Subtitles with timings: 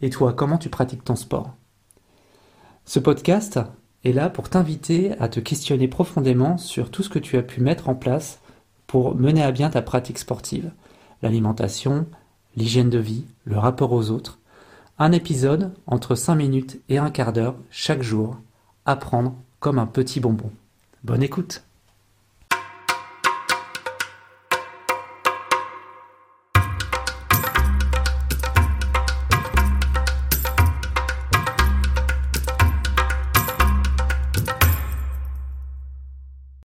[0.00, 1.54] Et toi, comment tu pratiques ton sport?
[2.84, 3.58] Ce podcast
[4.04, 7.60] est là pour t'inviter à te questionner profondément sur tout ce que tu as pu
[7.60, 8.40] mettre en place
[8.86, 10.70] pour mener à bien ta pratique sportive.
[11.20, 12.06] L'alimentation,
[12.56, 14.38] l'hygiène de vie, le rapport aux autres.
[15.00, 18.36] Un épisode entre 5 minutes et un quart d'heure chaque jour.
[18.86, 20.50] Apprendre comme un petit bonbon.
[21.04, 21.64] Bonne écoute